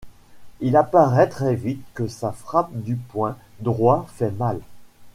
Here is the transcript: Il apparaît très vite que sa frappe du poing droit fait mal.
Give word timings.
Il 0.61 0.77
apparaît 0.77 1.29
très 1.29 1.53
vite 1.53 1.83
que 1.93 2.07
sa 2.07 2.31
frappe 2.31 2.71
du 2.73 2.95
poing 2.95 3.37
droit 3.61 4.07
fait 4.15 4.31
mal. 4.31 4.59